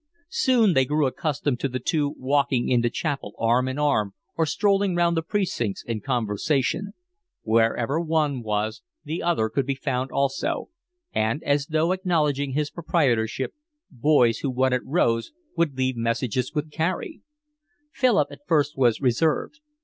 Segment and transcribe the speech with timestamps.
[0.31, 4.95] Soon they grew accustomed to the two walking into chapel arm in arm or strolling
[4.95, 6.93] round the precincts in conversation;
[7.43, 10.69] wherever one was the other could be found also,
[11.13, 13.53] and, as though acknowledging his proprietorship,
[13.91, 17.21] boys who wanted Rose would leave messages with Carey.
[17.93, 19.59] Philip at first was reserved.